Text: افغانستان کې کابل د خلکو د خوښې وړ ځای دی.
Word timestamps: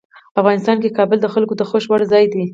افغانستان 0.39 0.77
کې 0.81 0.95
کابل 0.97 1.17
د 1.21 1.27
خلکو 1.33 1.53
د 1.57 1.61
خوښې 1.69 1.89
وړ 1.89 2.01
ځای 2.11 2.25
دی. 2.33 2.43